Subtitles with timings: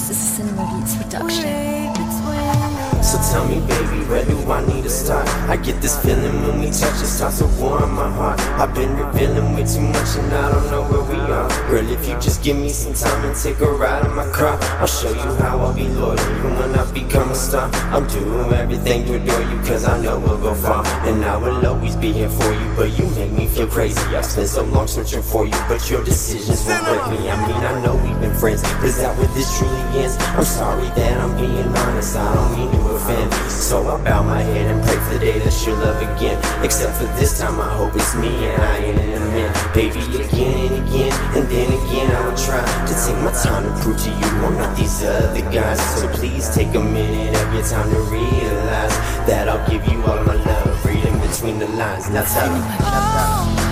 [0.00, 1.90] this is a Cinema Beats production.
[3.02, 5.26] So tell me, baby, where do I need to start?
[5.48, 8.40] I get this feeling when we touch, it starts to warm my heart.
[8.60, 11.48] I've been revealing way too much and I don't know where we are.
[11.70, 14.58] Girl, if you just give me some time and take a ride in my car,
[14.80, 17.68] I'll show you how I'll be loyal even when I become a star.
[17.90, 20.86] I'm doing everything to adore you cause I know we'll go far.
[21.08, 24.00] And I will always be here for you, but you make me feel crazy.
[24.14, 27.28] I've spent so long searching for you, but your decisions won't break me.
[27.28, 30.16] I mean, I know we been friends, is that what this truly is?
[30.36, 33.32] I'm sorry that I'm being honest, I don't mean to offend.
[33.50, 36.38] So I bow my head and pray for the day that you'll love again.
[36.62, 39.50] Except for this time, I hope it's me and I ain't in a man.
[39.74, 43.72] Baby, again and again, and then again, I will try to take my time to
[43.82, 45.80] prove to you I'm not these other guys.
[45.96, 48.96] So please take a minute of your time to realize
[49.28, 52.10] that I'll give you all my love, reading between the lines.
[52.10, 53.69] Now tell me.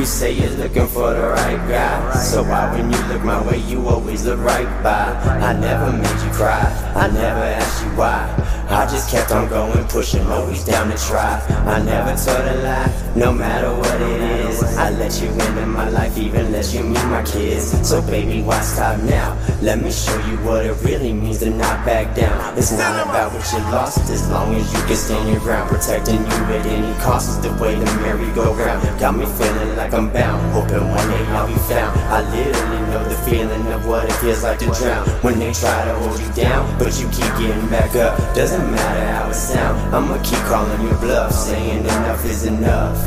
[0.00, 2.14] You say you're looking for the right guy.
[2.14, 5.12] So why when you look my way, you always look right by?
[5.46, 6.64] I never made you cry.
[6.96, 8.39] I never asked you why.
[8.70, 11.44] I just kept on going, pushing, always down to try.
[11.66, 14.62] I never told a lie, no matter what it is.
[14.76, 17.86] I let you into my life, even let you meet my kids.
[17.86, 19.36] So baby, why stop now?
[19.60, 22.56] Let me show you what it really means to not back down.
[22.56, 26.18] It's not about what you lost, as long as you can stand your ground, protecting
[26.18, 29.00] you at any cost is the way the merry-go-round.
[29.00, 31.98] Got me feeling like I'm bound, hoping one day I'll be found.
[32.08, 35.08] I literally know the feeling of what it feels like to drown.
[35.22, 38.16] When they try to hold you down, but you keep getting back up.
[38.34, 42.98] Doesn't matter how it sound, I'ma keep calling your bluff, saying enough is enough.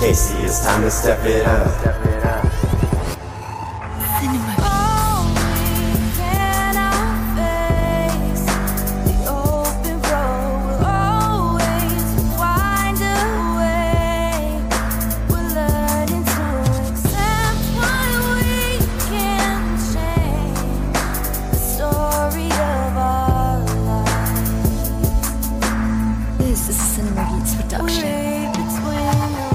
[0.00, 1.68] Casey, it's time to step it up.
[4.20, 4.57] Cinema
[26.48, 28.54] This is Cinema Beats production.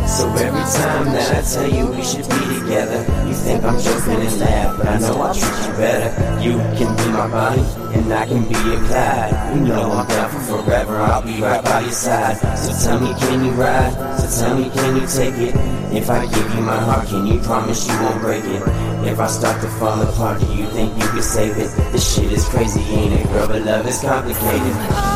[0.06, 4.22] So every time that I tell you we should be together, you think I'm joking
[4.22, 6.14] and laugh, but I know I'll treat you better.
[6.40, 7.66] You can be my Bonnie,
[7.98, 9.58] and I can be your Clyde.
[9.58, 12.38] You know I'm down for forever, I'll be right by your side.
[12.60, 14.20] So tell me, can you ride?
[14.20, 15.56] So tell me, can you take it?
[15.98, 18.62] If I give you my heart, can you promise you won't break it?
[19.10, 21.74] If I start to fall apart, do you think you can save it?
[21.92, 23.48] This shit is crazy, ain't it, girl?
[23.48, 25.13] But love is complicated.